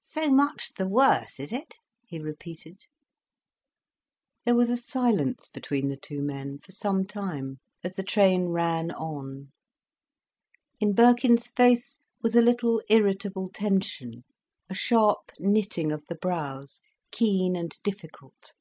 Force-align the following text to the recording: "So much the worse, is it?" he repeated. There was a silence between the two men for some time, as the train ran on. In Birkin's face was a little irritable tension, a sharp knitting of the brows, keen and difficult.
"So 0.00 0.30
much 0.30 0.72
the 0.78 0.88
worse, 0.88 1.38
is 1.38 1.52
it?" 1.52 1.74
he 2.06 2.18
repeated. 2.18 2.86
There 4.46 4.54
was 4.54 4.70
a 4.70 4.78
silence 4.78 5.46
between 5.48 5.88
the 5.90 5.96
two 5.98 6.22
men 6.22 6.58
for 6.60 6.72
some 6.72 7.06
time, 7.06 7.60
as 7.84 7.92
the 7.92 8.02
train 8.02 8.46
ran 8.46 8.90
on. 8.92 9.52
In 10.80 10.94
Birkin's 10.94 11.48
face 11.48 12.00
was 12.22 12.34
a 12.34 12.40
little 12.40 12.80
irritable 12.88 13.50
tension, 13.50 14.24
a 14.70 14.74
sharp 14.74 15.32
knitting 15.38 15.92
of 15.92 16.06
the 16.06 16.14
brows, 16.14 16.80
keen 17.10 17.54
and 17.54 17.76
difficult. 17.82 18.54